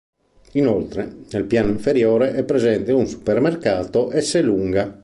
Inoltre, 0.53 1.17
nel 1.31 1.43
piano 1.45 1.69
inferiore, 1.69 2.33
è 2.33 2.43
presente 2.43 2.91
un 2.91 3.05
supermercato 3.05 4.09
Esselunga. 4.09 4.97